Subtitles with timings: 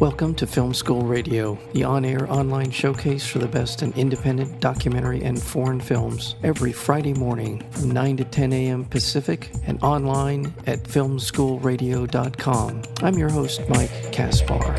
[0.00, 4.60] Welcome to Film School Radio, the on air online showcase for the best in independent
[4.60, 8.84] documentary and foreign films, every Friday morning from 9 to 10 a.m.
[8.84, 12.82] Pacific and online at filmschoolradio.com.
[13.00, 14.74] I'm your host, Mike Kaspar.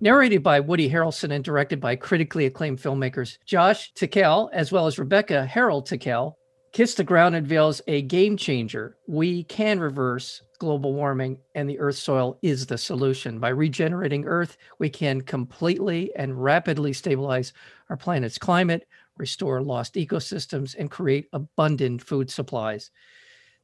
[0.00, 4.98] Narrated by Woody Harrelson and directed by critically acclaimed filmmakers Josh Tickell, as well as
[4.98, 6.38] Rebecca Harrell Tickell,
[6.76, 8.98] Kiss the Ground unveils a game changer.
[9.06, 13.38] We can reverse global warming, and the Earth soil is the solution.
[13.38, 17.54] By regenerating Earth, we can completely and rapidly stabilize
[17.88, 18.86] our planet's climate,
[19.16, 22.90] restore lost ecosystems, and create abundant food supplies.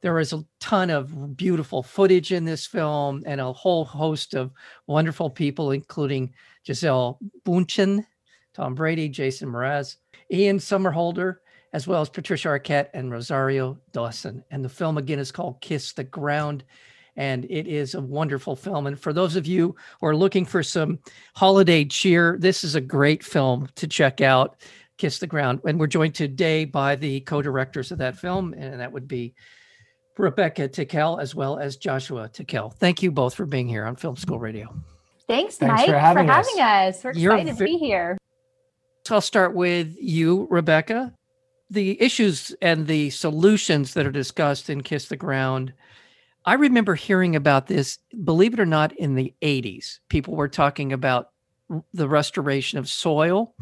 [0.01, 4.53] There is a ton of beautiful footage in this film and a whole host of
[4.87, 6.33] wonderful people, including
[6.67, 8.07] Giselle Bündchen,
[8.55, 9.97] Tom Brady, Jason Mraz,
[10.31, 11.41] Ian Somerhalder,
[11.73, 14.45] as well as Patricia Arquette and Rosario Dawson.
[14.51, 16.65] And the film again is called Kiss the Ground.
[17.17, 18.87] And it is a wonderful film.
[18.87, 20.99] And for those of you who are looking for some
[21.35, 24.57] holiday cheer, this is a great film to check out.
[24.99, 25.61] Kiss the Ground.
[25.67, 29.35] And we're joined today by the co directors of that film, and that would be
[30.17, 32.71] Rebecca Tickell as well as Joshua Tickell.
[32.71, 34.73] Thank you both for being here on Film School Radio.
[35.27, 36.99] Thanks, Thanks Mike, for having, for having us.
[36.99, 37.05] us.
[37.05, 38.17] We're excited to be here.
[39.07, 41.13] So I'll start with you, Rebecca
[41.73, 45.73] the issues and the solutions that are discussed in Kiss the Ground,
[46.45, 50.01] I remember hearing about this, believe it or not, in the 80s.
[50.09, 51.31] People were talking about
[51.95, 53.55] the restoration of soil.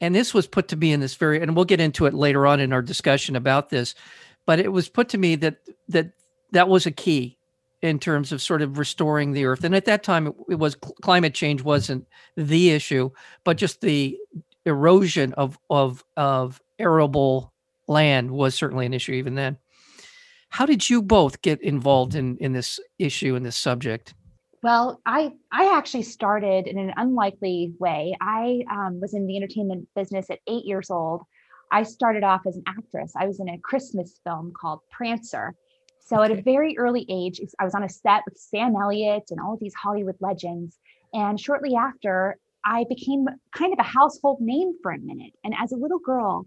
[0.00, 2.46] And this was put to me in this very, and we'll get into it later
[2.46, 3.94] on in our discussion about this,
[4.44, 5.56] but it was put to me that
[5.88, 6.12] that
[6.50, 7.38] that was a key
[7.80, 9.64] in terms of sort of restoring the earth.
[9.64, 12.06] And at that time, it, it was climate change wasn't
[12.36, 13.10] the issue,
[13.44, 14.18] but just the
[14.66, 17.53] erosion of of of arable
[17.86, 19.58] land was certainly an issue even then.
[20.50, 24.14] How did you both get involved in in this issue and this subject?
[24.62, 28.16] Well, I I actually started in an unlikely way.
[28.20, 31.22] I um, was in the entertainment business at eight years old.
[31.70, 33.12] I started off as an actress.
[33.16, 35.54] I was in a Christmas film called Prancer.
[36.00, 36.32] So okay.
[36.32, 39.54] at a very early age, I was on a set with Sam Elliott and all
[39.54, 40.78] of these Hollywood legends.
[41.12, 45.32] And shortly after, I became kind of a household name for a minute.
[45.42, 46.46] And as a little girl,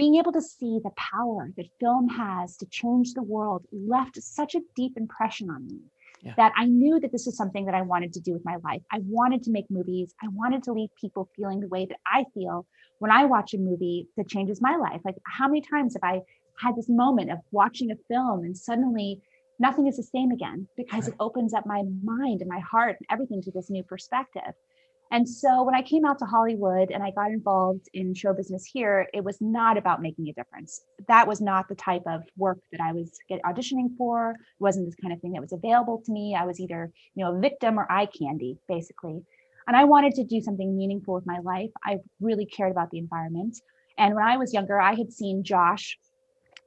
[0.00, 4.54] being able to see the power that film has to change the world left such
[4.54, 5.78] a deep impression on me
[6.22, 6.32] yeah.
[6.38, 8.80] that I knew that this was something that I wanted to do with my life.
[8.90, 10.14] I wanted to make movies.
[10.22, 12.66] I wanted to leave people feeling the way that I feel
[12.98, 15.02] when I watch a movie that changes my life.
[15.04, 16.22] Like, how many times have I
[16.58, 19.20] had this moment of watching a film and suddenly
[19.58, 21.08] nothing is the same again because right.
[21.08, 24.54] it opens up my mind and my heart and everything to this new perspective.
[25.12, 28.64] And so when I came out to Hollywood and I got involved in show business
[28.64, 30.82] here, it was not about making a difference.
[31.08, 33.10] That was not the type of work that I was
[33.44, 34.30] auditioning for.
[34.30, 36.36] It wasn't this kind of thing that was available to me.
[36.38, 39.20] I was either, you know, a victim or eye candy, basically.
[39.66, 41.70] And I wanted to do something meaningful with my life.
[41.84, 43.56] I really cared about the environment.
[43.98, 45.98] And when I was younger, I had seen Josh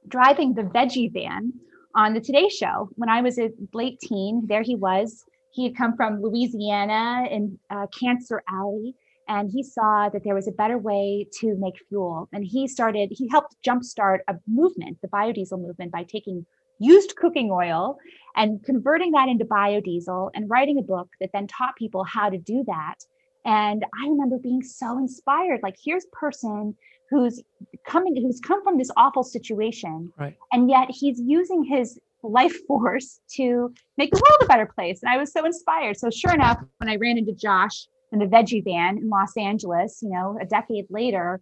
[0.06, 1.54] driving the veggie van
[1.94, 4.46] on the Today Show when I was a late teen.
[4.46, 5.24] There he was
[5.54, 8.96] he had come from Louisiana in uh, Cancer Alley,
[9.28, 12.28] and he saw that there was a better way to make fuel.
[12.32, 16.44] And he started, he helped jumpstart a movement, the biodiesel movement, by taking
[16.80, 17.98] used cooking oil
[18.34, 22.36] and converting that into biodiesel and writing a book that then taught people how to
[22.36, 22.96] do that.
[23.44, 25.60] And I remember being so inspired.
[25.62, 26.74] Like, here's a person
[27.10, 27.40] who's
[27.86, 30.36] coming, who's come from this awful situation, right.
[30.52, 35.02] and yet he's using his life force to make the world a better place.
[35.02, 35.96] And I was so inspired.
[35.96, 40.00] So sure enough, when I ran into Josh in the veggie van in Los Angeles,
[40.02, 41.40] you know, a decade later,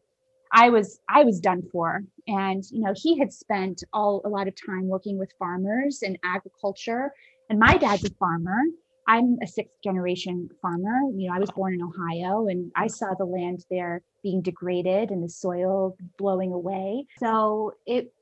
[0.53, 2.03] I was I was done for.
[2.29, 6.19] And you know, he had spent all a lot of time working with farmers and
[6.25, 7.13] agriculture.
[7.49, 8.59] And my dad's a farmer.
[9.09, 11.01] I'm a sixth generation farmer.
[11.17, 15.11] You know, I was born in Ohio and I saw the land there being degraded
[15.11, 17.07] and the soil blowing away.
[17.19, 18.13] So it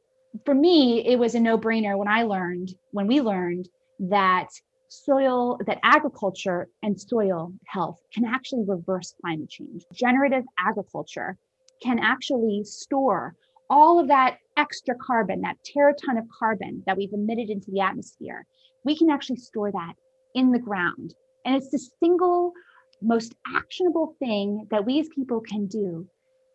[0.44, 3.68] for me, it was a no brainer when I learned, when we learned
[4.00, 4.48] that
[4.88, 9.84] soil, that agriculture and soil health can actually reverse climate change.
[9.92, 11.36] Generative agriculture
[11.82, 13.34] can actually store
[13.68, 18.44] all of that extra carbon, that teraton of carbon that we've emitted into the atmosphere.
[18.84, 19.94] We can actually store that
[20.34, 21.14] in the ground.
[21.44, 22.52] And it's the single
[23.00, 26.06] most actionable thing that we as people can do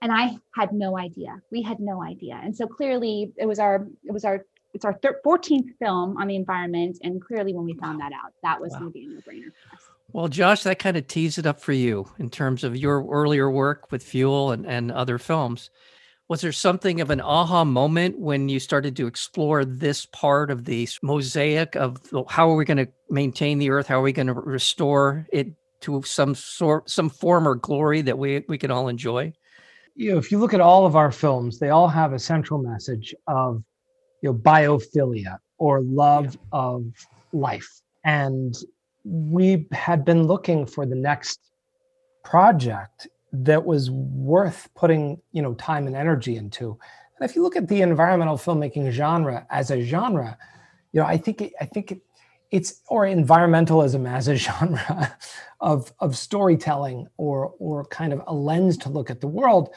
[0.06, 1.42] and I had no idea.
[1.52, 2.40] We had no idea.
[2.44, 6.28] And so clearly it was our it was our it's our thir- 14th film on
[6.28, 8.80] the environment and clearly when we found that out that was wow.
[8.80, 9.81] going to be a no-brainer for us.
[10.13, 13.50] Well, Josh, that kind of tees it up for you in terms of your earlier
[13.50, 15.72] work with Fuel and, and other films.
[16.28, 20.66] Was there something of an aha moment when you started to explore this part of
[20.66, 21.98] the mosaic of
[22.30, 23.88] how are we going to maintain the earth?
[23.88, 25.48] How are we going to restore it
[25.81, 29.34] to some sort, some form or glory that we we can all enjoy?
[29.95, 32.62] You know, if you look at all of our films, they all have a central
[32.62, 33.63] message of,
[34.21, 36.39] you know, biophilia or love yeah.
[36.51, 36.86] of
[37.31, 38.56] life, and
[39.06, 41.39] we had been looking for the next
[42.24, 46.77] project that was worth putting you know time and energy into
[47.19, 50.38] and if you look at the environmental filmmaking genre as a genre
[50.92, 52.01] you know i think it, i think it,
[52.51, 55.18] it's or environmentalism as a genre
[55.62, 59.69] of of storytelling or or kind of a lens to look at the world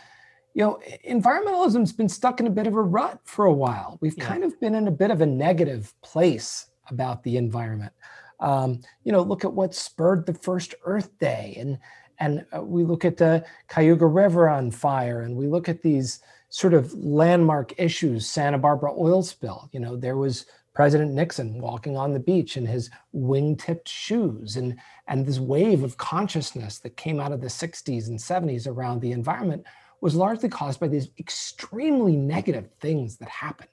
[0.55, 0.79] you know
[1.09, 4.25] environmentalism's been stuck in a bit of a rut for a while we've yeah.
[4.25, 7.93] kind of been in a bit of a negative place about the environment
[8.41, 11.79] um, you know look at what spurred the first earth day and
[12.21, 16.21] and uh, we look at the Cuyahoga River on fire, and we look at these
[16.51, 19.69] sort of landmark issues, Santa Barbara oil spill.
[19.73, 20.47] You know, there was
[20.79, 24.77] President Nixon walking on the beach in his wing-tipped shoes, and
[25.09, 29.11] and this wave of consciousness that came out of the 60s and 70s around the
[29.11, 29.67] environment
[30.01, 33.69] was largely caused by these extremely negative things that happened.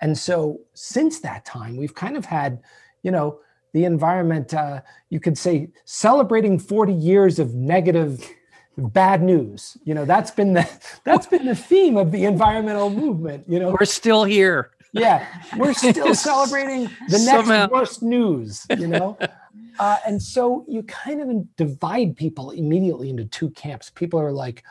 [0.00, 2.60] And so since that time, we've kind of had,
[3.04, 3.38] you know,
[3.72, 4.80] the environment, uh,
[5.10, 8.28] you could say, celebrating 40 years of negative,
[8.76, 9.76] bad news.
[9.84, 10.68] You know, that's been the
[11.04, 13.44] that's been the theme of the environmental movement.
[13.46, 14.72] You know, we're still here.
[14.92, 17.68] Yeah, we're still celebrating the next Somehow.
[17.68, 18.66] worst news.
[18.70, 19.18] You know.
[19.78, 23.90] Uh, and so you kind of divide people immediately into two camps.
[23.90, 24.64] People are like,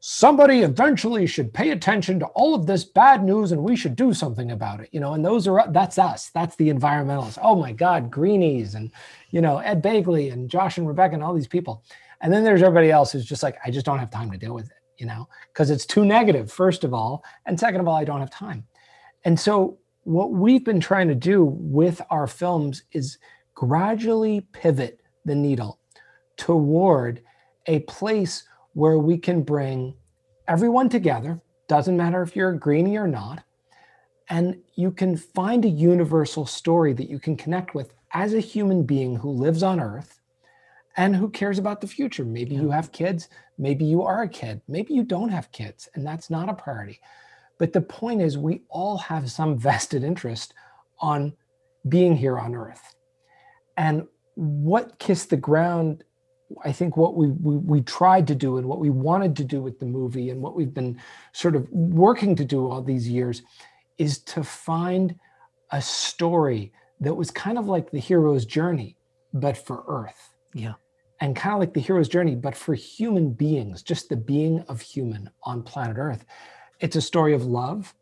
[0.00, 4.14] somebody eventually should pay attention to all of this bad news and we should do
[4.14, 7.70] something about it you know and those are that's us that's the environmentalists oh my
[7.70, 8.90] god greenies and
[9.30, 11.84] you know ed begley and josh and rebecca and all these people
[12.22, 14.54] and then there's everybody else who's just like i just don't have time to deal
[14.54, 17.96] with it you know because it's too negative first of all and second of all
[17.96, 18.64] i don't have time
[19.24, 23.18] and so what we've been trying to do with our films is
[23.54, 25.78] gradually pivot the needle
[26.36, 27.22] toward
[27.66, 29.94] a place where we can bring
[30.48, 33.44] everyone together, doesn't matter if you're a greenie or not,
[34.30, 38.84] and you can find a universal story that you can connect with as a human
[38.84, 40.20] being who lives on earth
[40.96, 42.24] and who cares about the future.
[42.24, 42.62] Maybe yeah.
[42.62, 43.28] you have kids,
[43.58, 47.00] maybe you are a kid, maybe you don't have kids, and that's not a priority.
[47.60, 50.54] But the point is, we all have some vested interest
[50.98, 51.34] on
[51.86, 52.96] being here on earth.
[53.76, 56.02] And what Kiss the Ground
[56.64, 59.60] I think what we, we, we tried to do and what we wanted to do
[59.60, 61.00] with the movie and what we've been
[61.32, 63.42] sort of working to do all these years
[63.98, 65.14] is to find
[65.70, 68.96] a story that was kind of like the hero's journey,
[69.32, 70.34] but for Earth.
[70.52, 70.74] Yeah.
[71.20, 74.80] And kind of like the hero's journey, but for human beings, just the being of
[74.80, 76.24] human on planet Earth.
[76.80, 77.94] It's a story of love.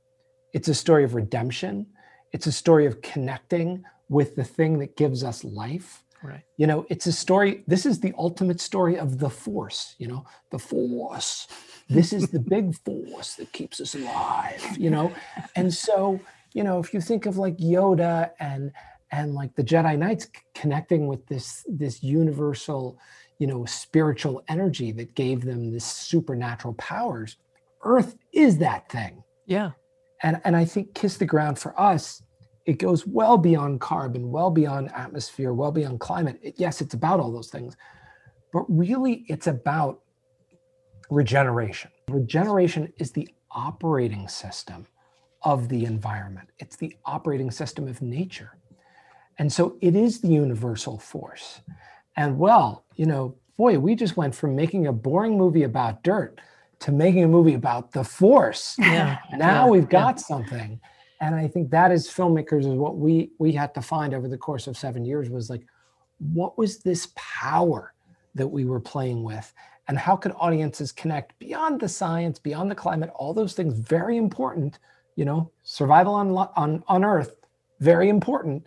[0.53, 1.87] It's a story of redemption.
[2.33, 6.43] It's a story of connecting with the thing that gives us life Right.
[6.57, 7.63] You know, it's a story.
[7.67, 11.47] This is the ultimate story of the force, you know, the force.
[11.91, 15.11] This is the big force that keeps us alive, you know?
[15.57, 16.21] And so,
[16.53, 18.73] you know, if you think of like Yoda and
[19.11, 22.99] and like the Jedi Knights connecting with this this universal,
[23.39, 27.39] you know, spiritual energy that gave them this supernatural powers,
[27.83, 29.23] Earth is that thing.
[29.47, 29.73] Yeah.
[30.23, 32.23] And and I think Kiss the Ground for us
[32.69, 36.39] it goes well beyond carbon, well beyond atmosphere, well beyond climate.
[36.43, 37.79] It, yes, it's about all those things,
[38.53, 40.03] but really it's about
[41.09, 41.91] regeneration.
[42.11, 44.87] Regeneration is the operating system
[45.45, 48.59] of the environment, it's the operating system of nature.
[49.39, 51.63] And so it is the universal force.
[52.19, 56.39] And well, you know, boy, we just went from making a boring movie about dirt
[56.81, 58.77] to making a movie about the force.
[58.79, 59.19] Yeah.
[59.33, 59.71] now yeah.
[59.71, 60.23] we've got yeah.
[60.23, 60.81] something
[61.21, 64.39] and i think that as filmmakers is what we we had to find over the
[64.39, 65.65] course of seven years was like
[66.19, 67.95] what was this power
[68.35, 69.53] that we were playing with
[69.89, 74.17] and how could audiences connect beyond the science beyond the climate all those things very
[74.17, 74.79] important
[75.17, 77.35] you know survival on on on earth
[77.81, 78.67] very important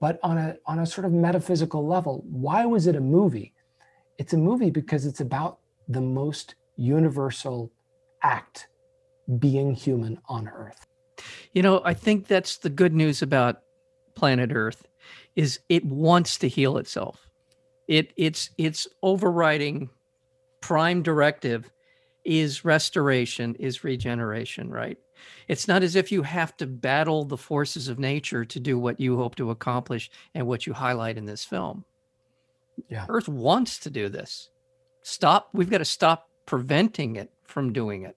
[0.00, 3.52] but on a on a sort of metaphysical level why was it a movie
[4.18, 5.58] it's a movie because it's about
[5.88, 7.70] the most universal
[8.22, 8.68] act
[9.38, 10.86] being human on earth
[11.52, 13.62] you know, I think that's the good news about
[14.14, 14.86] planet Earth
[15.36, 17.28] is it wants to heal itself.
[17.88, 19.90] It it's its overriding
[20.60, 21.70] prime directive
[22.24, 24.96] is restoration, is regeneration, right?
[25.48, 29.00] It's not as if you have to battle the forces of nature to do what
[29.00, 31.84] you hope to accomplish and what you highlight in this film.
[32.88, 33.06] Yeah.
[33.08, 34.50] Earth wants to do this.
[35.02, 35.48] Stop.
[35.52, 38.16] We've got to stop preventing it from doing it.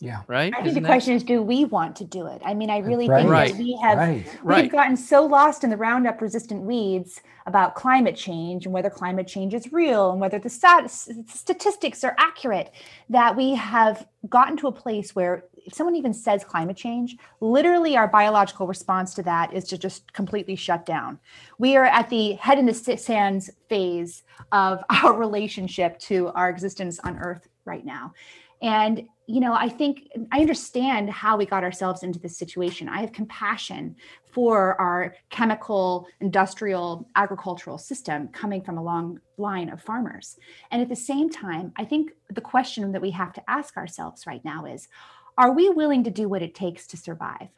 [0.00, 0.22] Yeah.
[0.28, 0.52] Right.
[0.54, 2.40] I think Isn't the question is, do we want to do it?
[2.44, 3.22] I mean, I really right.
[3.22, 3.52] think right.
[3.52, 4.24] that we have right.
[4.44, 8.90] we have gotten so lost in the Roundup resistant weeds about climate change and whether
[8.90, 12.72] climate change is real and whether the stat- statistics are accurate
[13.08, 17.96] that we have gotten to a place where if someone even says climate change, literally
[17.96, 21.18] our biological response to that is to just completely shut down.
[21.58, 24.22] We are at the head in the sands phase
[24.52, 28.12] of our relationship to our existence on Earth right now.
[28.60, 32.88] And you know, I think I understand how we got ourselves into this situation.
[32.88, 33.94] I have compassion
[34.24, 40.38] for our chemical, industrial, agricultural system coming from a long line of farmers.
[40.70, 44.26] And at the same time, I think the question that we have to ask ourselves
[44.26, 44.88] right now is
[45.36, 47.48] are we willing to do what it takes to survive?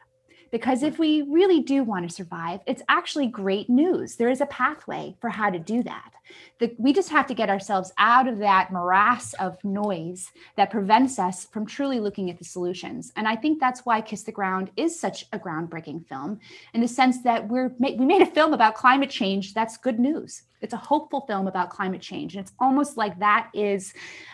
[0.51, 4.17] Because if we really do want to survive, it's actually great news.
[4.17, 6.11] There is a pathway for how to do that.
[6.59, 11.19] The, we just have to get ourselves out of that morass of noise that prevents
[11.19, 13.11] us from truly looking at the solutions.
[13.15, 16.39] And I think that's why Kiss the Ground is such a groundbreaking film
[16.73, 19.53] in the sense that we're we made a film about climate change.
[19.53, 20.43] That's good news.
[20.61, 22.35] It's a hopeful film about climate change.
[22.35, 23.93] And it's almost like that is,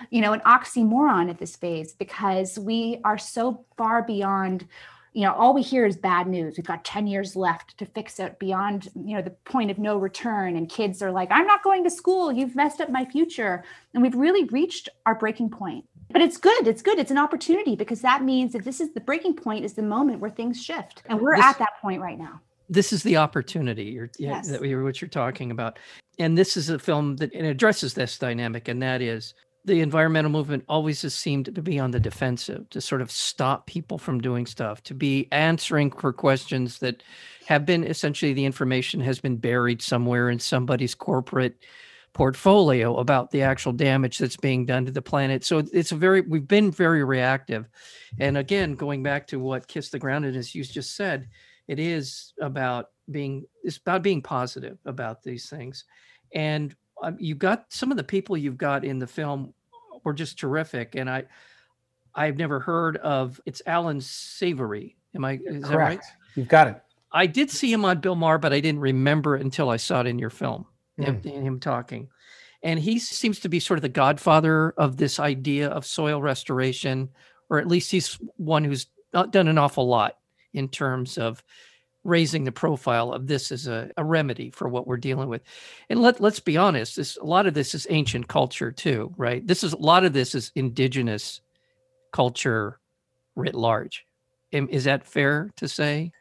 [0.10, 4.68] you know, an oxymoron at this phase because we are so far beyond
[5.18, 6.58] you know all we hear is bad news.
[6.58, 9.98] We've got 10 years left to fix it beyond you know the point of no
[9.98, 10.56] return.
[10.56, 12.32] And kids are like i'm not going to school.
[12.32, 13.64] You've messed up my future.
[13.96, 15.86] And we've really reached our breaking point.
[16.12, 16.68] But it's good.
[16.68, 17.00] It's good.
[17.00, 20.20] It's an opportunity because that means that this is the breaking point is the moment
[20.20, 21.02] where things shift.
[21.08, 22.40] And we're this, at that point right now.
[22.70, 24.50] This is the opportunity you're, yes.
[24.50, 25.80] that you're what you're talking about.
[26.20, 29.34] And this is a film that addresses this dynamic and that is
[29.68, 33.68] the environmental movement always has seemed to be on the defensive, to sort of stop
[33.68, 37.04] people from doing stuff, to be answering for questions that
[37.48, 41.66] have been essentially the information has been buried somewhere in somebody's corporate
[42.14, 45.44] portfolio about the actual damage that's being done to the planet.
[45.44, 47.68] So it's a very we've been very reactive.
[48.20, 51.28] And again, going back to what Kiss the Ground and as you just said,
[51.68, 55.84] it is about being it's about being positive about these things.
[56.34, 59.54] And um, you got some of the people you've got in the film
[60.04, 60.96] were just terrific.
[60.96, 61.24] And I,
[62.16, 63.40] I've never heard of.
[63.46, 64.96] It's Allan Savory.
[65.16, 65.34] Am I?
[65.34, 65.70] Is Correct.
[65.70, 66.00] that right?
[66.36, 66.82] You've got it.
[67.12, 70.02] I did see him on Bill Maher, but I didn't remember it until I saw
[70.02, 70.66] it in your film.
[71.00, 71.24] Mm.
[71.24, 72.10] Him, him talking,
[72.64, 77.10] and he seems to be sort of the godfather of this idea of soil restoration,
[77.50, 80.18] or at least he's one who's done an awful lot
[80.54, 81.44] in terms of
[82.08, 85.42] raising the profile of this as a, a remedy for what we're dealing with.
[85.90, 89.46] And let let's be honest, this a lot of this is ancient culture too, right?
[89.46, 91.42] This is a lot of this is indigenous
[92.12, 92.80] culture
[93.36, 94.06] writ large.
[94.52, 96.12] Is that fair to say?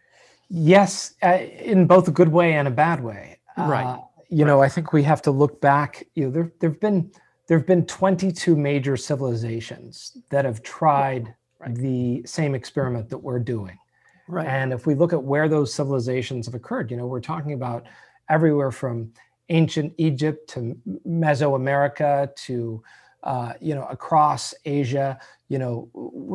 [0.48, 3.38] Yes, uh, in both a good way and a bad way.
[3.56, 3.84] Right.
[3.84, 4.48] Uh, you right.
[4.48, 6.04] know, I think we have to look back.
[6.14, 7.12] You know, there there've been
[7.46, 11.74] there've been 22 major civilizations that have tried right.
[11.74, 13.78] the same experiment that we're doing.
[14.28, 14.46] Right.
[14.46, 17.86] And if we look at where those civilizations have occurred, you know, we're talking about
[18.28, 19.12] everywhere from
[19.48, 22.82] ancient Egypt to Mesoamerica to
[23.22, 25.18] uh, you know across Asia.
[25.48, 25.90] You know,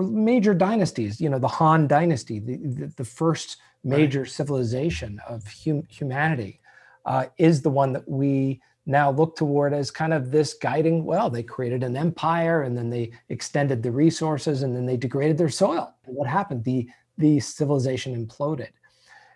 [0.10, 1.20] major dynasties.
[1.20, 4.32] You know, the Han Dynasty, the the, the first major right.
[4.32, 6.62] civilization of hum- humanity,
[7.06, 11.30] uh, is the one that we now look toward as kind of this guiding well
[11.30, 15.50] they created an empire and then they extended the resources and then they degraded their
[15.50, 16.90] soil what happened the
[17.22, 18.70] the civilization imploded.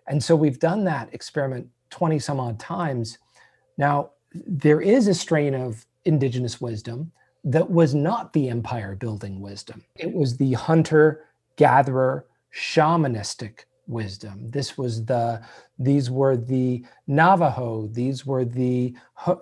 [0.08, 3.18] And so we've done that experiment 20 some odd times.
[3.78, 7.12] Now, there is a strain of indigenous wisdom
[7.46, 9.84] that was not the empire building wisdom.
[9.96, 11.26] It was the hunter
[11.56, 14.50] gatherer shamanistic wisdom.
[14.50, 15.42] This was the
[15.78, 18.96] these were the Navajo, these were the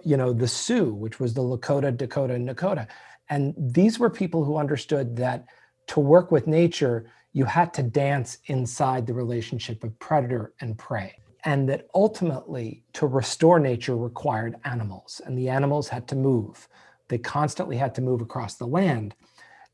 [0.04, 2.88] you know the Sioux, which was the Lakota, Dakota, and Nakota.
[3.30, 5.46] And these were people who understood that
[5.88, 11.18] to work with nature, you had to dance inside the relationship of predator and prey.
[11.46, 16.70] And that ultimately, to restore nature required animals, and the animals had to move.
[17.10, 19.14] They constantly had to move across the land.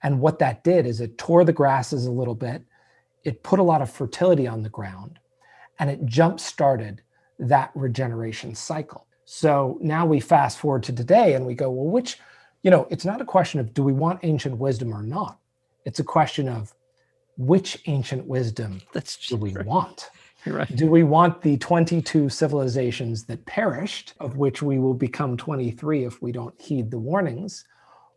[0.02, 2.64] And what that did is it tore the grasses a little bit,
[3.24, 5.20] it put a lot of fertility on the ground,
[5.78, 7.04] and it jump started
[7.38, 9.06] that regeneration cycle.
[9.26, 12.18] So now we fast forward to today and we go, well, which,
[12.64, 15.38] you know, it's not a question of do we want ancient wisdom or not?
[15.86, 16.74] It's a question of
[17.40, 20.10] which ancient wisdom That's do we want?
[20.46, 20.74] Right.
[20.74, 26.22] Do we want the 22 civilizations that perished, of which we will become 23 if
[26.22, 27.66] we don't heed the warnings?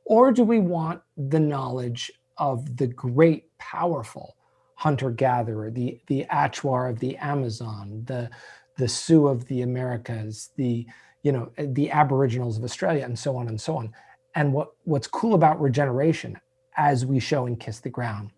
[0.05, 4.37] Or do we want the knowledge of the great, powerful
[4.77, 8.31] hunter gatherer, the, the Achuar of the Amazon, the,
[8.79, 10.87] the Sioux of the Americas, the,
[11.25, 13.93] you know, the Aboriginals of Australia, and so on and so on?
[14.37, 16.39] And what, what's cool about regeneration,
[16.77, 18.31] as we show in Kiss the Ground,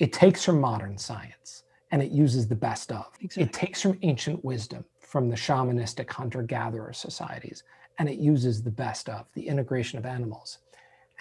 [0.00, 3.06] it takes from modern science and it uses the best of.
[3.20, 3.42] Exactly.
[3.44, 7.62] It takes from ancient wisdom, from the shamanistic hunter gatherer societies,
[7.98, 10.58] and it uses the best of the integration of animals.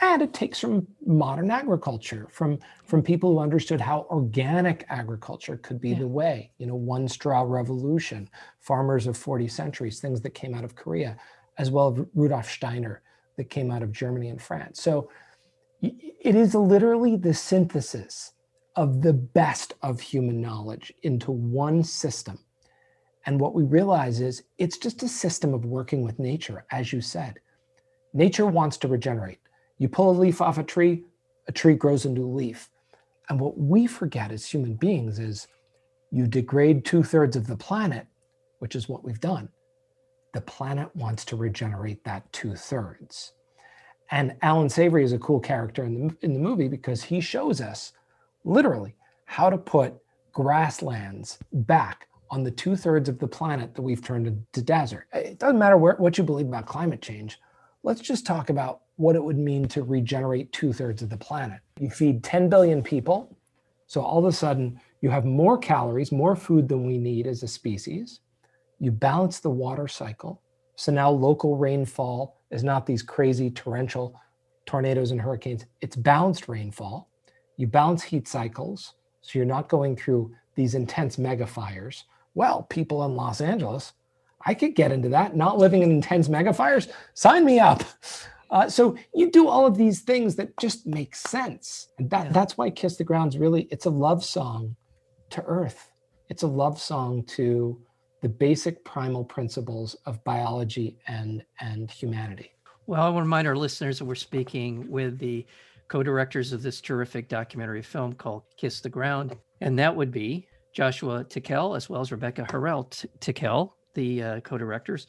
[0.01, 5.81] And it takes from modern agriculture, from, from people who understood how organic agriculture could
[5.81, 5.99] be Yeah.
[5.99, 8.29] the way, you know, one straw revolution,
[8.61, 11.17] farmers of 40 centuries, things that came out of Korea,
[11.57, 13.01] as well as Rudolf Steiner
[13.35, 14.81] that came out of Germany and France.
[14.81, 15.09] So
[15.81, 18.33] it is literally the synthesis
[18.79, 22.39] of the best of human knowledge into one system.
[23.25, 27.01] And what we realize is it's just a system of working with nature, as you
[27.01, 27.41] said.
[28.13, 29.39] Nature wants to regenerate.
[29.79, 31.03] You pull a leaf off a tree,
[31.49, 32.69] a tree grows a new leaf.
[33.27, 35.49] And what we forget as human beings is
[36.09, 38.07] you degrade two thirds of the planet,
[38.59, 39.49] which is what we've done.
[40.33, 43.33] The planet wants to regenerate that two thirds.
[44.09, 47.59] And Allan Savory is a cool character in the, in the movie because he shows
[47.59, 47.91] us
[48.43, 49.93] literally how to put
[50.31, 55.07] grasslands back on the two thirds of the planet that we've turned into desert.
[55.13, 57.39] It doesn't matter where, what you believe about climate change.
[57.83, 61.59] Let's just talk about what it would mean to regenerate two thirds of the planet.
[61.79, 63.35] You feed 10 billion people.
[63.87, 67.41] So all of a sudden, you have more calories, more food than we need as
[67.41, 68.19] a species.
[68.79, 70.41] You balance the water cycle.
[70.75, 74.19] So now local rainfall is not these crazy torrential
[74.65, 77.08] tornadoes and hurricanes, it's balanced rainfall.
[77.59, 78.93] You balance heat cycles.
[79.19, 82.05] So you're not going through these intense mega fires.
[82.33, 83.91] Well, people in Los Angeles,
[84.45, 85.35] I could get into that.
[85.35, 87.83] Not living in intense mega fires, sign me up.
[88.49, 91.89] Uh, so you do all of these things that just make sense.
[91.99, 92.31] And that, Yeah.
[92.31, 94.75] that's why Kiss the Ground's really, it's a love song
[95.31, 95.91] to Earth.
[96.29, 97.79] It's a love song to
[98.21, 102.51] the basic primal principles of biology and, and humanity.
[102.87, 105.45] Well, I want to remind our listeners that we're speaking with the
[105.89, 111.23] co-directors of this terrific documentary film called Kiss the Ground, and that would be Joshua
[111.23, 115.07] Tickell as well as Rebecca Harrell Tickell, the uh, co-directors.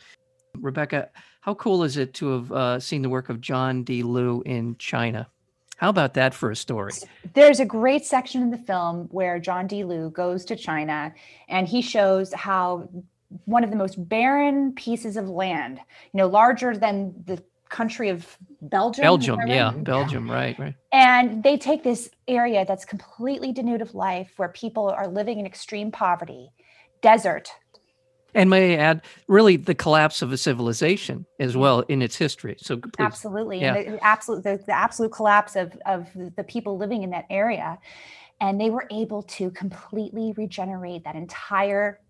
[0.56, 1.10] Rebecca,
[1.42, 4.02] how cool is it to have uh, seen the work of John D.
[4.02, 5.28] Liu in China?
[5.76, 6.92] How about that for a story?
[7.32, 9.84] There's a great section in the film where John D.
[9.84, 11.14] Liu goes to China
[11.48, 12.88] and he shows how
[13.44, 15.78] one of the most barren pieces of land,
[16.12, 19.02] you know, larger than the country of Belgium.
[19.02, 19.70] Belgium, if I yeah.
[19.70, 20.74] Belgium, right, right.
[20.92, 25.46] And they take this area that's completely denuded of life where people are living in
[25.46, 26.50] extreme poverty,
[27.00, 27.50] desert.
[28.34, 32.56] And may I add, really the collapse of a civilization as well in its history.
[32.60, 32.90] So please.
[32.98, 33.60] Absolutely.
[33.60, 33.74] Yeah.
[33.74, 37.78] And the absolute the, the absolute collapse of, of the people living in that area.
[38.40, 42.00] And they were able to completely regenerate that entire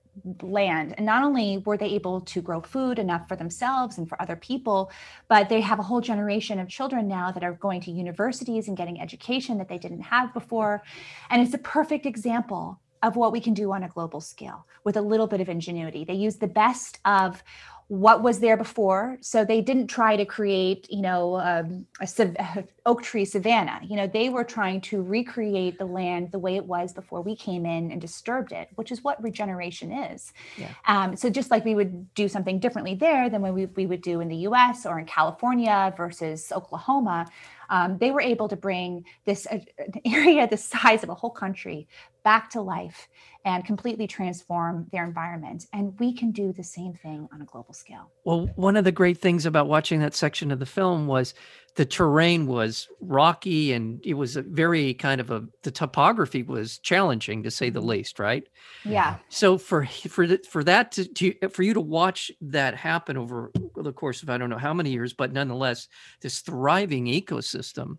[0.42, 0.94] land.
[0.96, 4.36] And not only were they able to grow food enough for themselves and for other
[4.36, 4.90] people,
[5.28, 8.76] but they have a whole generation of children now that are going to universities and
[8.76, 10.82] getting education that they didn't have before.
[11.30, 14.96] And it's a perfect example of what we can do on a global scale with
[14.96, 16.04] a little bit of ingenuity.
[16.04, 17.42] They use the best of
[17.90, 19.18] what was there before.
[19.20, 22.36] So they didn't try to create, you know, um, a sav-
[22.86, 23.80] oak tree savanna.
[23.82, 27.34] You know, they were trying to recreate the land the way it was before we
[27.34, 30.32] came in and disturbed it, which is what regeneration is.
[30.56, 30.68] Yeah.
[30.86, 34.02] Um, so just like we would do something differently there than what we, we would
[34.02, 34.86] do in the U.S.
[34.86, 37.26] or in California versus Oklahoma,
[37.70, 39.58] um, they were able to bring this uh,
[40.04, 41.88] area the size of a whole country
[42.22, 43.08] back to life
[43.44, 45.66] and completely transform their environment.
[45.72, 48.10] And we can do the same thing on a global scale.
[48.24, 51.32] Well, one of the great things about watching that section of the film was
[51.76, 56.78] the terrain was rocky and it was a very kind of a the topography was
[56.78, 58.48] challenging to say the least, right?
[58.84, 59.16] Yeah.
[59.28, 63.52] So for for the, for that to, to for you to watch that happen over
[63.76, 65.88] the course of I don't know how many years, but nonetheless,
[66.20, 67.98] this thriving ecosystem,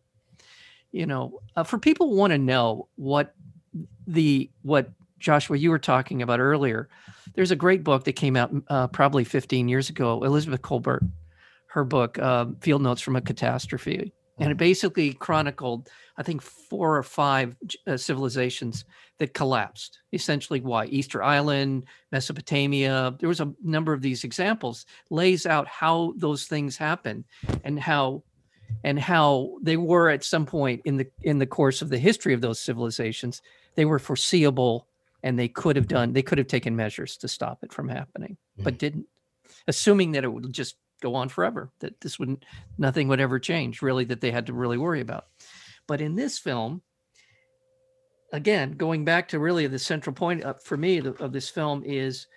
[0.92, 3.34] you know, uh, for people want to know what
[4.06, 6.90] the what Joshua you were talking about earlier,
[7.36, 10.24] there's a great book that came out uh, probably 15 years ago.
[10.24, 11.08] Elizabeth Kolbert,
[11.72, 16.98] her book uh, Field Notes from a Catastrophe, and it basically chronicled I think four
[16.98, 17.56] or five
[17.88, 18.86] uh, civilizations
[19.18, 20.00] that collapsed.
[20.14, 23.16] Essentially, why Easter Island, Mesopotamia.
[23.20, 24.86] There was a number of these examples.
[25.10, 27.26] Lays out how those things happen
[27.64, 28.24] and how
[28.84, 32.34] and how they were at some point in the in the course of the history
[32.34, 33.42] of those civilizations
[33.76, 34.88] they were foreseeable
[35.24, 38.38] and they could have done they could have taken measures to stop it from happening
[38.60, 39.06] but didn't
[39.68, 42.46] assuming that it would just go on forever that this wouldn't
[42.78, 45.26] nothing would ever change really that they had to really worry about
[45.88, 46.82] but in this film
[48.34, 51.84] again going back to really the central point of, for me of of this film
[51.86, 52.28] is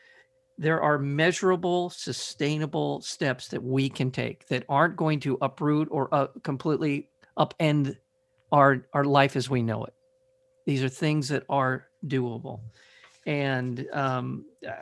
[0.57, 6.12] there are measurable sustainable steps that we can take that aren't going to uproot or
[6.14, 7.96] uh, completely upend
[8.53, 9.94] our our life as we know it
[10.66, 12.61] These are things that are doable.
[13.27, 14.72] And um, uh,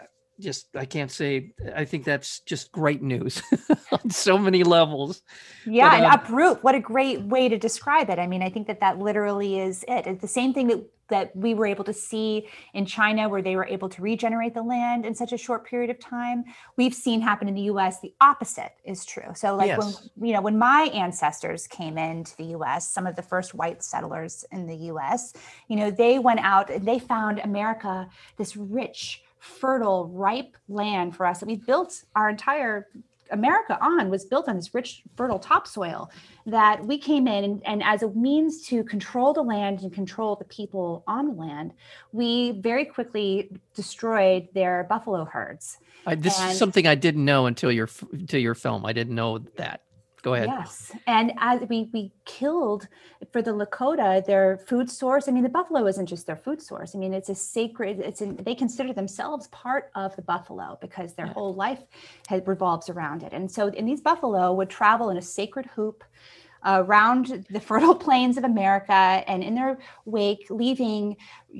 [0.42, 3.42] just I can't say I think that's just great news
[3.92, 5.22] on so many levels.
[5.66, 6.62] Yeah, but, and um, uproot.
[6.62, 8.18] What a great way to describe it.
[8.18, 10.06] I mean, I think that that literally is it.
[10.06, 13.54] It's the same thing that that we were able to see in China, where they
[13.54, 16.44] were able to regenerate the land in such a short period of time.
[16.76, 18.00] We've seen happen in the U.S.
[18.00, 19.34] The opposite is true.
[19.34, 19.78] So, like yes.
[20.16, 23.82] when you know when my ancestors came into the U.S., some of the first white
[23.84, 25.34] settlers in the U.S.,
[25.68, 31.26] you know, they went out and they found America this rich fertile, ripe land for
[31.26, 32.86] us that we built our entire
[33.30, 36.10] America on was built on this rich, fertile topsoil
[36.46, 40.36] that we came in and, and, as a means to control the land and control
[40.36, 41.72] the people on the land,
[42.12, 45.78] we very quickly destroyed their buffalo herds.
[46.06, 48.84] I, this and, is something I didn't know until your until your film.
[48.84, 49.82] I didn't know that.
[50.22, 50.48] Go ahead.
[50.48, 52.86] Yes, and as we we killed
[53.32, 55.28] for the Lakota their food source.
[55.28, 56.94] I mean, the buffalo isn't just their food source.
[56.94, 57.98] I mean, it's a sacred.
[57.98, 61.32] It's an, they consider themselves part of the buffalo because their yeah.
[61.32, 61.82] whole life
[62.28, 63.32] has, revolves around it.
[63.32, 66.04] And so, and these buffalo would travel in a sacred hoop
[66.64, 71.16] around the fertile plains of America and in their wake, leaving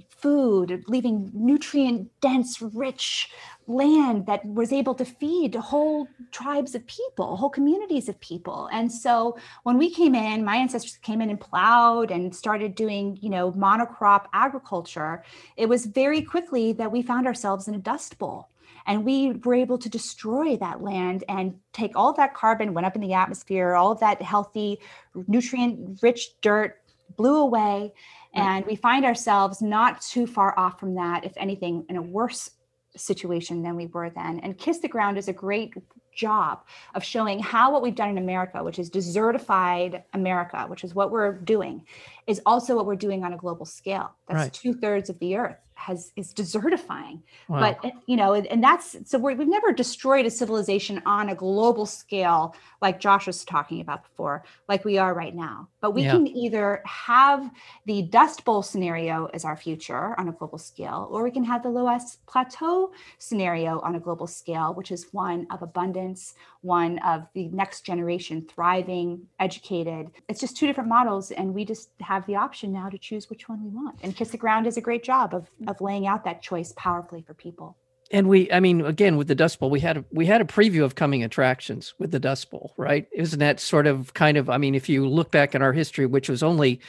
[0.08, 3.30] food, leaving nutrient dense, rich
[3.66, 8.68] land that was able to feed whole tribes of people, whole communities of people.
[8.72, 13.18] And so when we came in, my ancestors came in and plowed and started doing,
[13.20, 15.22] you know, monocrop agriculture,
[15.56, 18.48] it was very quickly that we found ourselves in a dust bowl.
[18.86, 22.94] And we were able to destroy that land and take all that carbon, went up
[22.94, 24.80] in the atmosphere, all of that healthy,
[25.26, 26.78] nutrient rich dirt
[27.16, 27.92] blew away.
[28.34, 32.50] And we find ourselves not too far off from that, if anything, in a worse
[32.96, 34.40] situation than we were then.
[34.40, 35.74] And Kiss the Ground is a great
[36.14, 36.64] job
[36.94, 41.10] of showing how what we've done in America, which is desertified America, which is what
[41.10, 41.86] we're doing,
[42.26, 44.12] is also what we're doing on a global scale.
[44.28, 44.52] That's right.
[44.52, 47.58] two thirds of the earth has is desertifying wow.
[47.58, 51.86] but you know and that's so we have never destroyed a civilization on a global
[51.86, 56.12] scale like josh was talking about before like we are right now but we yeah.
[56.12, 57.50] can either have
[57.86, 61.62] the dust bowl scenario as our future on a global scale or we can have
[61.64, 67.26] the Loess plateau scenario on a global scale which is one of abundance one of
[67.34, 72.36] the next generation thriving educated it's just two different models and we just have the
[72.36, 75.02] option now to choose which one we want and kiss the ground is a great
[75.02, 77.76] job of of laying out that choice powerfully for people.
[78.10, 80.44] And we i mean again with the dust bowl we had a we had a
[80.44, 83.08] preview of coming attractions with the dust bowl right?
[83.12, 86.04] Isn't that sort of kind of i mean if you look back in our history
[86.04, 86.80] which was only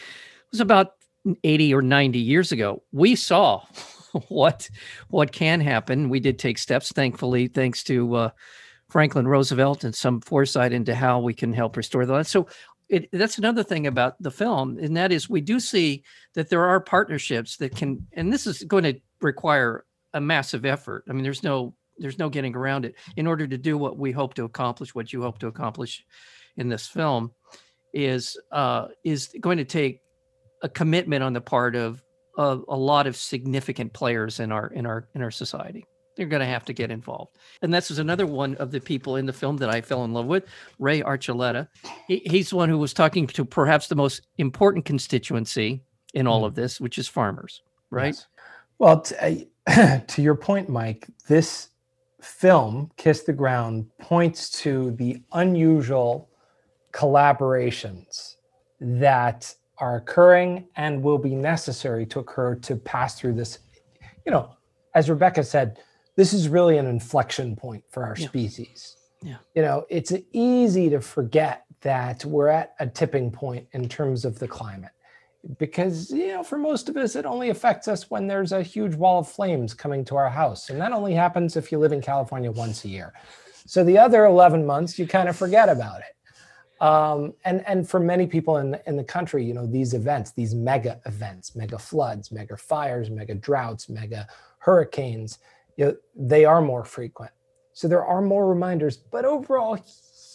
[0.52, 0.96] was about
[1.46, 3.64] 80 or 90 years ago we saw
[4.28, 4.70] what
[5.10, 6.10] what can happen.
[6.10, 8.30] We did take steps thankfully thanks to uh,
[8.90, 12.28] franklin roosevelt and some foresight into how we can help restore the land.
[12.28, 12.48] So
[12.90, 16.66] it, that's another thing about the film, and that is we do see that there
[16.66, 21.04] are partnerships that can, and this is going to require a massive effort.
[21.10, 22.96] I mean, there's no there's no getting around it.
[23.18, 26.04] In order to do what we hope to accomplish, what you hope to accomplish
[26.58, 27.32] in this film,
[27.94, 30.02] is uh, is going to take
[30.62, 32.02] a commitment on the part of,
[32.38, 36.42] of a lot of significant players in our in our in our society they're going
[36.42, 37.38] to have to get involved.
[37.62, 40.14] And this is another one of the people in the film that I fell in
[40.14, 40.46] love with,
[40.80, 41.68] Ray Archuleta.
[42.08, 45.82] He, he's the one who was talking to perhaps the most important constituency
[46.14, 46.48] in all mm.
[46.48, 48.16] of this, which is farmers, right?
[48.16, 48.28] Yes.
[48.80, 51.70] Well, uh, to your point, Mike, this
[52.22, 56.30] film, Kiss the Ground, points to the unusual
[56.92, 58.36] collaborations
[58.80, 63.60] that are occurring and will be necessary to occur to pass through this.
[64.26, 64.56] You know,
[64.96, 65.80] as Rebecca said,
[66.16, 68.28] this is really an inflection point for our yeah.
[68.28, 68.98] species.
[69.22, 69.38] Yeah.
[69.56, 74.40] You know, it's easy to forget that we're at a tipping point in terms of
[74.40, 74.92] the climate
[75.60, 78.96] because you know for most of us it only affects us when there's a huge
[78.96, 82.02] wall of flames coming to our house and that only happens if you live in
[82.02, 83.14] california once a year
[83.66, 88.00] so the other 11 months you kind of forget about it um, and and for
[88.00, 92.32] many people in in the country you know these events these mega events mega floods
[92.32, 94.26] mega fires mega droughts mega
[94.60, 95.40] hurricanes
[95.78, 97.32] you know, they are more frequent.
[97.74, 99.80] So there are more reminders, but overall,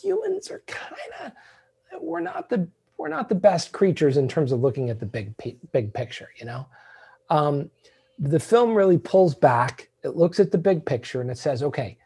[0.03, 1.33] humans are kind
[1.93, 5.07] of we're not the we're not the best creatures in terms of looking at the
[5.07, 5.35] big
[5.73, 6.29] big picture.
[6.37, 6.67] You know,
[7.31, 7.71] um,
[8.19, 9.89] the film really pulls back.
[10.03, 11.97] It looks at the big picture and it says, okay,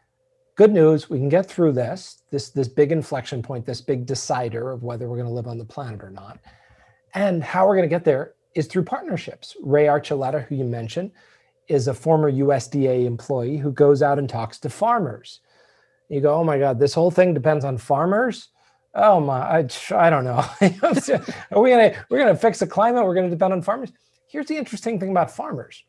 [0.55, 4.71] good news, we can get through this this this big inflection point, this big decider
[4.71, 6.39] of whether we're going to live on the planet or not,
[7.15, 9.55] and how we're going to get there is through partnerships.
[9.63, 11.11] Ray Archuleta, who you mentioned,
[11.67, 15.39] is a former USDA employee who goes out and talks to farmers.
[16.09, 18.49] You go, oh my God, this whole thing depends on farmers.
[18.93, 20.45] Oh my, I, I don't know.
[21.51, 23.03] Are we gonna we're gonna fix the climate?
[23.03, 23.91] We're gonna depend on farmers.
[24.27, 25.83] here's the interesting thing about farmers.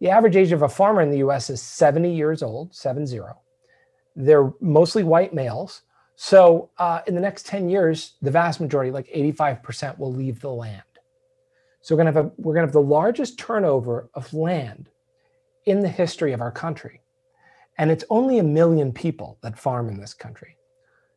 [0.00, 3.40] The average age of a farmer in the US is 70 years old, seven zero.
[4.16, 5.82] They're mostly white males.
[6.16, 10.50] So uh, in the next 10 years, the vast majority, like 85%, will leave the
[10.50, 10.82] land.
[11.86, 14.88] So we're gonna have a, we're gonna have the largest turnover of land
[15.66, 17.00] in the history of our country.
[17.78, 20.56] And it's only a million people that farm in this country.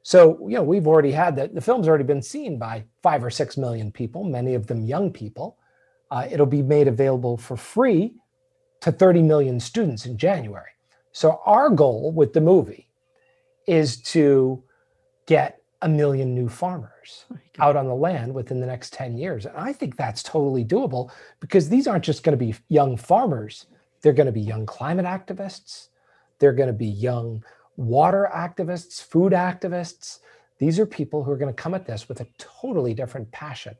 [0.03, 1.55] So, you know, we've already had that.
[1.55, 5.11] The film's already been seen by five or six million people, many of them young
[5.11, 5.57] people.
[6.11, 8.13] Uh, it'll be made available for free
[8.81, 10.69] to 30 million students in January.
[11.13, 12.91] So, our goal with the movie
[13.65, 14.61] is to
[15.25, 19.45] get a million new farmers oh out on the land within the next 10 years.
[19.45, 23.67] And I think that's totally doable because these aren't just going to be young farmers,
[24.01, 25.89] they're going to be young climate activists,
[26.39, 27.43] they're going to be young
[27.77, 30.19] water activists, food activists.
[30.57, 33.75] These are people who are going to come at this with a totally different passion.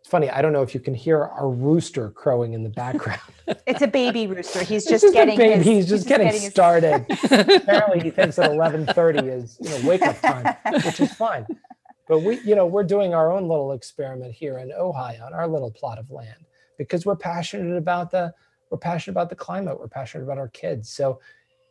[0.00, 3.20] It's funny, I don't know if you can hear our rooster crowing in the background.
[3.66, 4.64] it's a baby rooster.
[4.64, 7.04] He's just, just getting his, he's, just he's getting getting started.
[7.30, 11.46] Apparently he thinks that 11:30 is, you know, wake up time, which is fine.
[12.08, 15.46] But we, you know, we're doing our own little experiment here in Ohio on our
[15.46, 16.46] little plot of land
[16.78, 18.32] because we're passionate about the
[18.70, 20.88] we're passionate about the climate, we're passionate about our kids.
[20.88, 21.20] So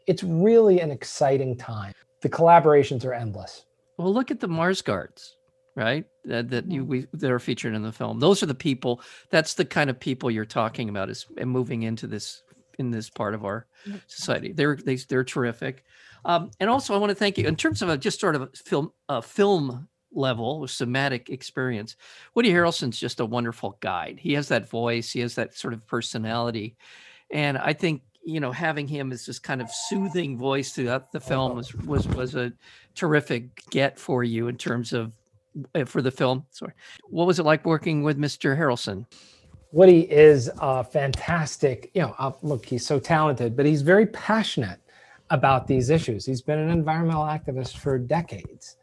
[0.06, 1.94] it's really an exciting time.
[2.22, 3.66] The collaborations are endless.
[3.98, 5.36] Well, look at the Mars guards,
[5.80, 6.06] right?
[6.26, 8.20] That, that you we, that are featured in the film.
[8.20, 9.02] Those are the people.
[9.32, 12.44] That's the kind of people you're talking about is moving into this
[12.78, 13.66] in this part of our
[14.08, 14.52] society.
[14.52, 15.84] They're they, are they are terrific.
[16.26, 18.42] Um, and also, I want to thank you in terms of a, just sort of
[18.42, 21.96] a film a film level somatic experience.
[22.36, 24.20] Woody Harrelson's just a wonderful guide.
[24.20, 25.12] He has that voice.
[25.12, 26.76] He has that sort of personality,
[27.32, 31.20] and I think you know, having him as this kind of soothing voice throughout the
[31.20, 32.52] film was was was a
[32.94, 35.12] terrific get for you in terms of
[35.86, 36.46] for the film.
[36.52, 38.58] Sorry, what was it like working with Mr.
[38.58, 39.06] Harrelson?
[39.72, 41.92] Woody is uh, fantastic.
[41.94, 44.80] You know, uh, look, he's so talented, but he's very passionate
[45.30, 46.26] about these issues.
[46.26, 48.78] He's been an environmental activist for decades.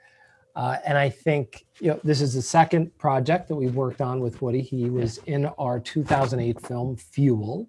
[0.55, 4.21] Uh, and I think you know this is the second project that we've worked on
[4.21, 4.63] with Woody.
[4.63, 7.69] He was in our 2008 film Fuel,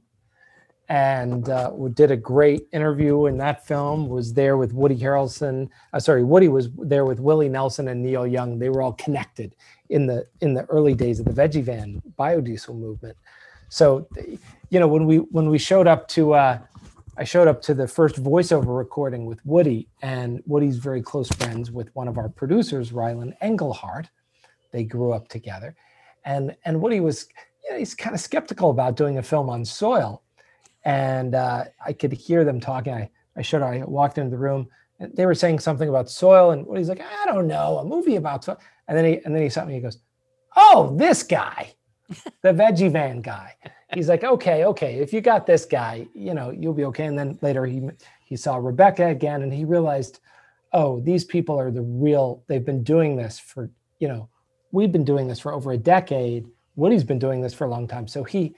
[0.90, 4.08] and uh, did a great interview in that film.
[4.08, 5.70] Was there with Woody Harrelson.
[5.94, 8.58] Uh, sorry, Woody was there with Willie Nelson and Neil Young.
[8.58, 9.56] They were all connected
[9.90, 13.18] in the in the early days of the Veggie Van biodiesel movement.
[13.70, 14.08] So,
[14.70, 16.60] you know, when we when we showed up to, uh,
[17.18, 21.70] I showed up to the first voiceover recording with Woody, and Woody's very close friends
[21.70, 24.06] with one of our producers, Ryland Engelhart.
[24.72, 25.76] They grew up together,
[26.24, 27.28] and and Woody was,
[27.66, 30.24] you know, he's kind of skeptical about doing a film on soil
[30.88, 32.94] and uh, I could hear them talking.
[32.94, 34.70] I, I showed I walked into the room
[35.02, 38.16] and they were saying something about soil and he's like, I don't know, a movie
[38.16, 38.58] about soil.
[38.88, 40.00] And then he and then he saw me, he goes,
[40.56, 41.74] Oh, this guy,
[42.42, 43.54] the veggie van guy.
[43.94, 47.06] He's like, okay, okay, if you got this guy, you know, you'll be okay.
[47.06, 47.90] And then later he
[48.24, 50.22] he saw Rebecca again and he realized,
[50.72, 53.70] oh, these people are the real, they've been doing this for,
[54.00, 54.30] you know,
[54.72, 56.48] we've been doing this for over a decade.
[56.78, 58.08] Woody's been doing this for a long time.
[58.08, 58.56] So he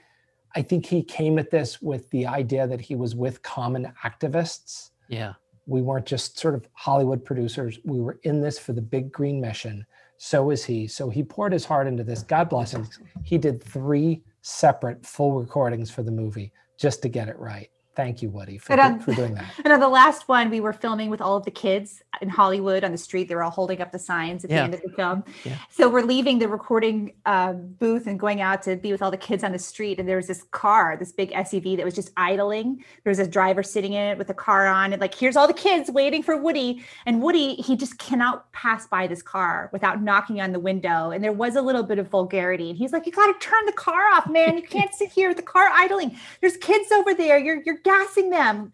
[0.54, 4.90] I think he came at this with the idea that he was with common activists.
[5.08, 5.34] Yeah.
[5.66, 7.78] We weren't just sort of Hollywood producers.
[7.84, 9.86] We were in this for the big green mission.
[10.16, 10.86] So is he.
[10.86, 12.22] So he poured his heart into this.
[12.22, 12.88] God bless him.
[13.22, 17.70] He did three separate full recordings for the movie just to get it right.
[18.00, 19.44] Thank you, Woody, for, on, for doing that.
[19.64, 22.82] And on the last one, we were filming with all of the kids in Hollywood
[22.82, 23.28] on the street.
[23.28, 24.56] They were all holding up the signs at yeah.
[24.56, 25.22] the end of the film.
[25.44, 25.58] Yeah.
[25.68, 29.18] So we're leaving the recording uh, booth and going out to be with all the
[29.18, 30.00] kids on the street.
[30.00, 32.82] And there was this car, this big SUV that was just idling.
[33.04, 34.94] There was a driver sitting in it with a car on.
[34.94, 36.82] And like, here's all the kids waiting for Woody.
[37.04, 41.10] And Woody, he just cannot pass by this car without knocking on the window.
[41.10, 42.70] And there was a little bit of vulgarity.
[42.70, 44.56] And he's like, you got to turn the car off, man.
[44.56, 46.16] You can't sit here with the car idling.
[46.40, 47.38] There's kids over there.
[47.38, 48.72] You're, you're gassing them.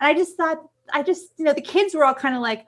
[0.00, 0.58] And I just thought,
[0.92, 2.66] I just, you know, the kids were all kind of like,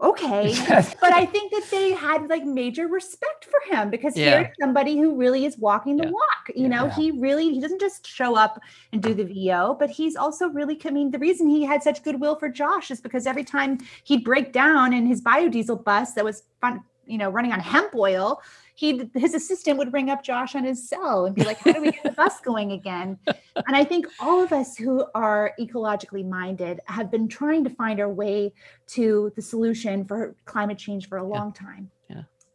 [0.00, 0.54] okay.
[1.00, 4.38] but I think that they had like major respect for him because yeah.
[4.42, 6.10] here's somebody who really is walking the yeah.
[6.10, 6.50] walk.
[6.54, 6.94] You know, yeah.
[6.94, 8.60] he really, he doesn't just show up
[8.92, 12.02] and do the VO, but he's also really, I mean, the reason he had such
[12.02, 16.24] goodwill for Josh is because every time he'd break down in his biodiesel bus that
[16.24, 18.40] was fun, you know, running on hemp oil,
[18.74, 21.80] he his assistant would ring up Josh on his cell and be like, "How do
[21.80, 23.18] we get the bus going again?"
[23.66, 28.00] And I think all of us who are ecologically minded have been trying to find
[28.00, 28.52] our way
[28.88, 31.90] to the solution for climate change for a long time.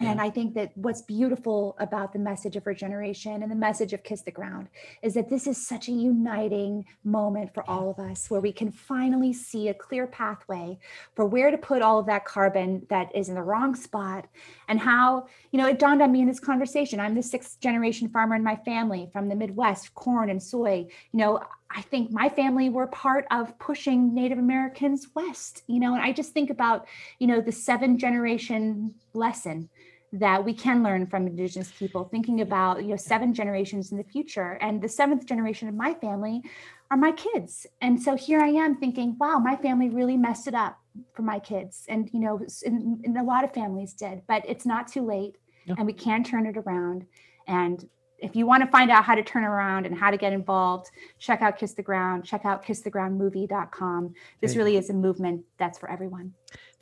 [0.01, 4.03] And I think that what's beautiful about the message of regeneration and the message of
[4.03, 4.67] Kiss the Ground
[5.03, 8.71] is that this is such a uniting moment for all of us where we can
[8.71, 10.79] finally see a clear pathway
[11.15, 14.27] for where to put all of that carbon that is in the wrong spot
[14.67, 16.99] and how, you know, it dawned on me in this conversation.
[16.99, 20.87] I'm the sixth generation farmer in my family from the Midwest, corn and soy.
[21.11, 25.93] You know, I think my family were part of pushing Native Americans west, you know,
[25.93, 26.87] and I just think about,
[27.19, 29.69] you know, the seven generation lesson
[30.13, 34.03] that we can learn from indigenous people thinking about you know seven generations in the
[34.03, 34.57] future.
[34.61, 36.41] And the seventh generation of my family
[36.89, 37.65] are my kids.
[37.79, 40.77] And so here i am thinking wow my family really messed it up
[41.13, 41.85] for my kids.
[41.87, 45.37] And you know and, and a lot of families did but it's not too late
[45.77, 47.05] and we can turn it around.
[47.47, 47.87] And
[48.21, 50.91] if you want to find out how to turn around and how to get involved,
[51.17, 54.13] check out Kiss the Ground, check out kissthegroundmovie.com.
[54.39, 56.33] This really is a movement that's for everyone.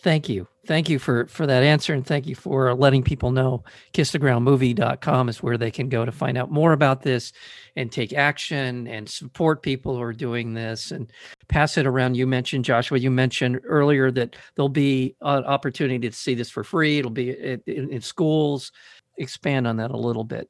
[0.01, 0.47] Thank you.
[0.65, 5.43] Thank you for for that answer and thank you for letting people know kissthegroundmovie.com is
[5.43, 7.33] where they can go to find out more about this
[7.75, 11.11] and take action and support people who are doing this and
[11.49, 12.15] pass it around.
[12.15, 16.63] You mentioned Joshua, you mentioned earlier that there'll be an opportunity to see this for
[16.63, 16.99] free.
[16.99, 18.71] It'll be in, in schools.
[19.17, 20.49] Expand on that a little bit.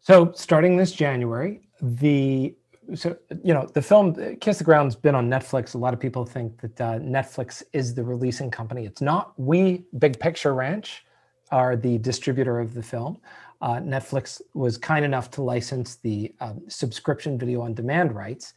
[0.00, 2.54] So starting this January, the
[2.94, 5.74] so you know the film Kiss the Ground's been on Netflix.
[5.74, 8.86] A lot of people think that uh, Netflix is the releasing company.
[8.86, 9.38] It's not.
[9.38, 11.04] We Big Picture Ranch
[11.50, 13.18] are the distributor of the film.
[13.60, 18.54] Uh, Netflix was kind enough to license the um, subscription video on demand rights,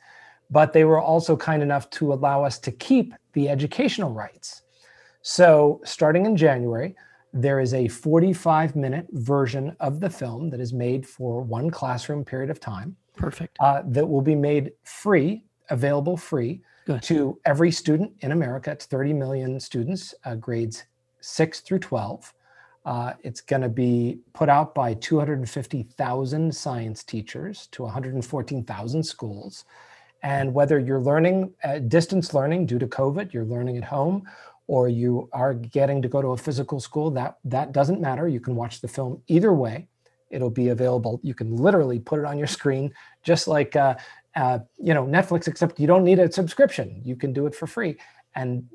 [0.49, 4.61] but they were also kind enough to allow us to keep the educational rights.
[5.21, 6.95] So starting in January,
[7.33, 12.23] there is a 45 minute version of the film that is made for one classroom
[12.23, 12.95] period of time.
[13.15, 13.57] Perfect.
[13.59, 17.01] Uh, that will be made free, available free Good.
[17.03, 18.71] to every student in America.
[18.71, 20.83] It's 30 million students, uh, grades
[21.21, 22.33] 6 through 12.
[22.85, 29.65] Uh, it's going to be put out by 250,000 science teachers to 114,000 schools.
[30.21, 34.23] And whether you're learning uh, distance learning due to COVID, you're learning at home,
[34.67, 38.27] or you are getting to go to a physical school, that that doesn't matter.
[38.27, 39.87] You can watch the film either way.
[40.29, 41.19] It'll be available.
[41.23, 43.95] You can literally put it on your screen, just like uh,
[44.35, 47.01] uh, you know Netflix, except you don't need a subscription.
[47.03, 47.97] You can do it for free,
[48.35, 48.67] and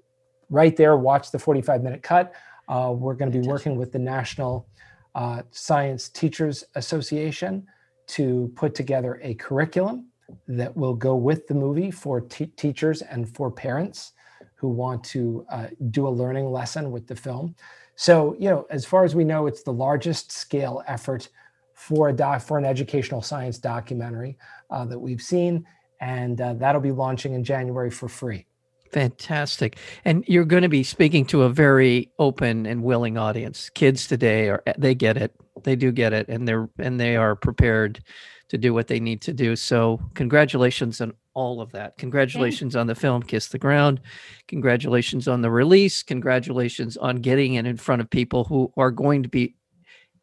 [0.51, 2.33] right there, watch the 45 minute cut.
[2.68, 4.68] Uh, we're going to be working with the National
[5.14, 7.66] uh, Science Teachers Association
[8.09, 10.09] to put together a curriculum
[10.46, 14.12] that will go with the movie for t- teachers and for parents
[14.59, 17.55] who want to uh, do a learning lesson with the film.
[17.94, 21.29] So, you know, as far as we know, it's the largest scale effort
[21.75, 24.37] for a doc, for an educational science documentary
[24.71, 25.64] uh, that we've seen,
[26.01, 28.47] and uh, that'll be launching in January for free.
[28.90, 29.77] Fantastic.
[30.05, 33.71] And you're going to be speaking to a very open and willing audience.
[33.71, 35.35] Kids today are they get it.
[35.62, 38.01] They do get it and they're and they are prepared
[38.49, 39.57] to do what they need to do.
[39.57, 41.96] So, congratulations on all of that.
[41.98, 44.01] Congratulations on the film Kiss the Ground.
[44.48, 46.03] Congratulations on the release.
[46.03, 49.55] Congratulations on getting it in front of people who are going to be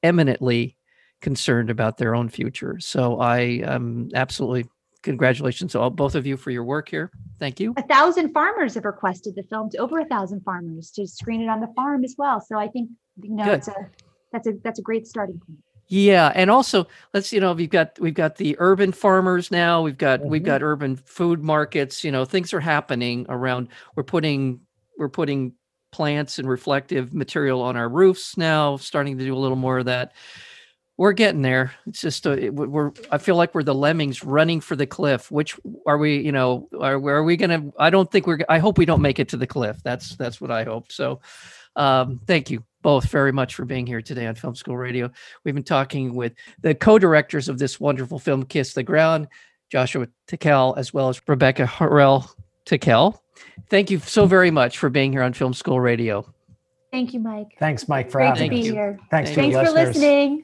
[0.04, 0.76] eminently
[1.22, 2.82] concerned about their own future.
[2.82, 4.70] So I am absolutely
[5.04, 7.12] congratulations to all both of you for your work here.
[7.40, 7.74] Thank you.
[7.78, 11.48] A thousand farmers have requested the film to over a thousand farmers to screen it
[11.48, 12.42] on the farm as well.
[12.42, 12.90] So I think
[13.22, 13.60] you know Good.
[13.60, 13.90] it's a
[14.34, 15.60] that's a that's a great starting point.
[15.88, 19.82] Yeah, and also let's you know we've got we've got the urban farmers now.
[19.84, 20.30] We've got mm-hmm.
[20.30, 22.04] we've got urban food markets.
[22.04, 23.70] You know things are happening around.
[23.96, 24.62] We're putting
[24.98, 25.54] we're putting
[25.92, 28.78] plants and reflective material on our roofs now.
[28.78, 30.14] Starting to do a little more of that.
[30.98, 31.74] We're getting there.
[31.86, 32.92] It's just a, we're.
[33.12, 35.30] I feel like we're the lemmings running for the cliff.
[35.30, 36.18] Which are we?
[36.18, 37.72] You know, are, where are we gonna?
[37.78, 38.40] I don't think we're.
[38.50, 39.78] I hope we don't make it to the cliff.
[39.84, 40.92] That's that's what I hope.
[40.92, 41.20] So,
[41.76, 45.10] um, thank you both very much for being here today on Film School Radio.
[45.44, 49.28] We've been talking with the co-directors of this wonderful film, Kiss the Ground,
[49.72, 52.30] Joshua Tickell, as well as Rebecca Harrell
[52.66, 53.24] Tickell.
[53.72, 56.32] Thank you so very much for being here on Film School Radio.
[56.92, 57.56] Thank you, Mike.
[57.60, 58.68] Thanks, Mike, for Great having to be us.
[58.68, 59.00] here.
[59.10, 60.44] Thanks, Thanks for listening.